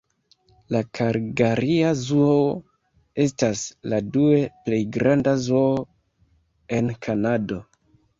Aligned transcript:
La 0.75 0.79
kalgaria 0.99 1.89
zoo 1.99 2.39
estas 3.25 3.61
la 3.93 3.99
due 4.15 4.39
plej 4.69 4.79
granda 4.97 5.35
zoo 5.43 5.69
en 6.79 6.91
Kanado. 7.09 7.61